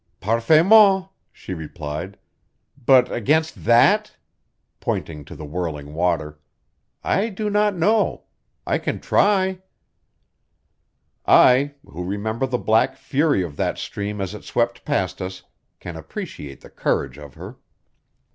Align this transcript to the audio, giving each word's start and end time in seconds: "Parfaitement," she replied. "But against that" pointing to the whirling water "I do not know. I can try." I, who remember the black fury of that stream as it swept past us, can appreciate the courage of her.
"Parfaitement," 0.19 1.09
she 1.31 1.53
replied. 1.53 2.17
"But 2.87 3.11
against 3.11 3.65
that" 3.65 4.17
pointing 4.79 5.23
to 5.25 5.35
the 5.35 5.45
whirling 5.45 5.93
water 5.93 6.39
"I 7.03 7.29
do 7.29 7.51
not 7.51 7.75
know. 7.75 8.23
I 8.65 8.79
can 8.79 8.99
try." 8.99 9.59
I, 11.23 11.75
who 11.85 12.03
remember 12.03 12.47
the 12.47 12.57
black 12.57 12.95
fury 12.97 13.43
of 13.43 13.57
that 13.57 13.77
stream 13.77 14.19
as 14.19 14.33
it 14.33 14.43
swept 14.43 14.85
past 14.85 15.21
us, 15.21 15.43
can 15.79 15.95
appreciate 15.95 16.61
the 16.61 16.71
courage 16.71 17.19
of 17.19 17.35
her. 17.35 17.57